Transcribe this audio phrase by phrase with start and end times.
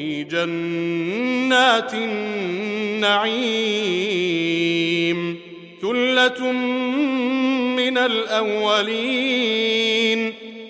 [0.00, 3.10] في جنات النعيم
[5.82, 6.52] ثلة
[7.76, 9.40] من الأولين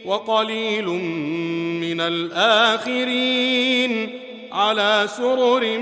[0.05, 0.87] وقليل
[1.81, 3.41] من الآخرين
[4.53, 5.79] على سرر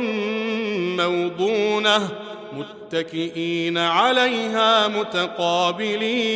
[0.96, 2.08] موضونة
[2.52, 6.28] متكئين عليها متقابلين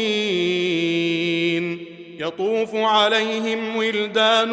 [2.18, 4.52] يطوف عليهم ولدان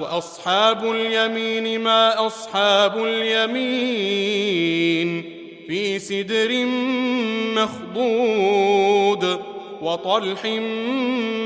[0.00, 4.58] وأصحاب اليمين ما أصحاب اليمين
[5.66, 6.64] في سدر
[7.54, 9.40] مخضود
[9.82, 10.44] وطلح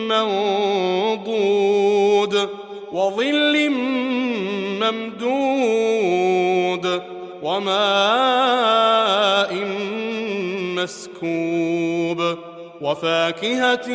[0.09, 1.49] منضود
[2.93, 3.71] وظل
[5.63, 7.03] ممدود
[7.43, 8.85] وماء
[10.77, 12.39] مسكوب
[12.81, 13.89] وفاكهة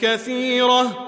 [0.00, 1.07] كثيرة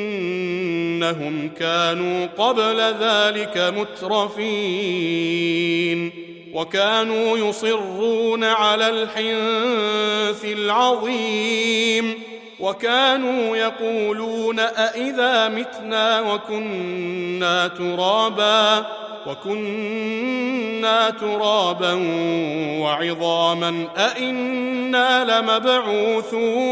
[1.01, 4.91] إنهم كانوا قبل ذلك مترفين
[6.53, 12.13] وكانوا يصرون على الحنث العظيم
[12.59, 18.85] وكانوا يقولون أإذا متنا وكنا ترابا
[19.27, 21.93] وكنا ترابا
[22.81, 26.71] وعظاما أإنا لمبعوثون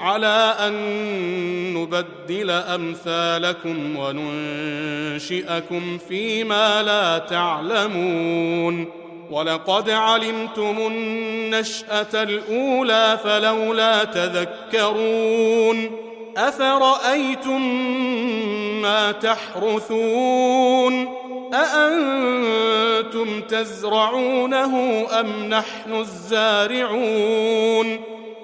[0.00, 0.74] على أن
[1.74, 8.88] نبدل أمثالكم وننشئكم فيما لا تعلمون.
[9.30, 15.90] ولقد علمتم النشأة الأولى فلولا تذكرون.
[16.36, 17.62] أفرأيتم
[18.82, 21.08] ما تحرثون؟
[21.54, 28.00] أأنتم تزرعونه أم نحن الزارعون؟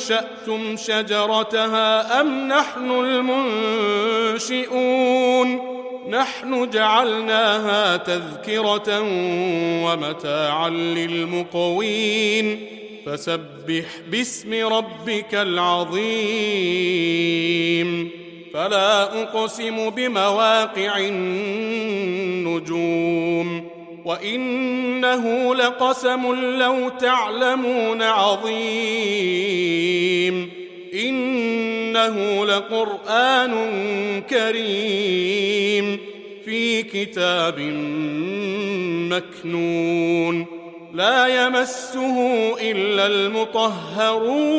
[0.00, 2.90] أنشأتم شجرتها أم نحن
[4.40, 5.60] المنشئون
[6.08, 9.00] نحن جعلناها تذكرة
[9.84, 12.66] ومتاعا للمقوين
[13.06, 16.10] فسبح باسم ربك العظيم
[18.54, 22.80] فلا أقسم بمواقع النجوم
[24.10, 28.60] وانه لقسم لو تعلمون عظيم
[30.94, 33.54] انه لقران
[34.30, 35.98] كريم
[36.44, 37.60] في كتاب
[39.10, 40.46] مكنون
[40.94, 42.16] لا يمسه
[42.60, 44.50] الا المطهرون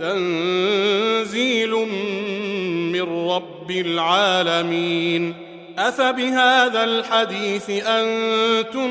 [0.00, 1.70] تنزيل
[2.92, 8.90] من رب العالمين أفبهذا الحديث أنتم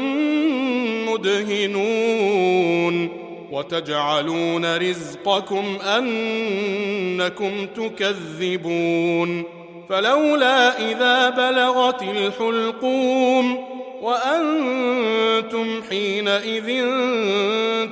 [1.10, 3.10] مدهنون
[3.52, 9.44] وتجعلون رزقكم أنكم تكذبون
[9.90, 13.66] فلولا إذا بلغت الحلقوم
[14.02, 16.86] وأنتم حينئذ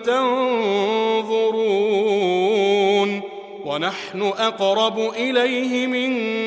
[0.03, 2.01] تنظرون
[3.65, 6.40] ونحن أقرب إليه منكم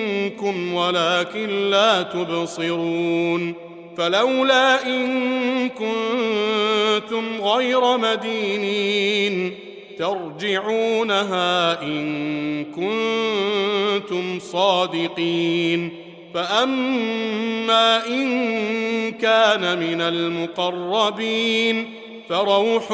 [0.74, 3.54] ولكن لا تبصرون
[3.96, 9.54] فلولا إن كنتم غير مدينين
[9.98, 15.92] ترجعونها إن كنتم صادقين
[16.34, 21.90] فأما إن كان من المقربين
[22.28, 22.92] فروح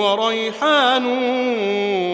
[0.00, 1.06] وريحان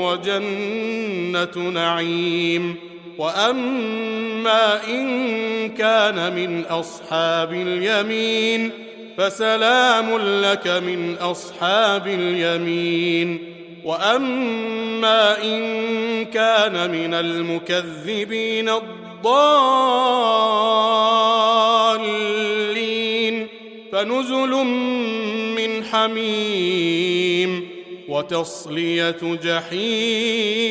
[0.03, 2.90] وجنة نعيم
[3.21, 8.71] وأما إن كان من أصحاب اليمين
[9.19, 13.39] فسلام لك من أصحاب اليمين
[13.85, 19.57] وأما إن كان من المكذبين الضالين
[23.93, 24.51] فنزل
[25.57, 27.69] من حميم
[28.09, 30.71] وتصلية جحيم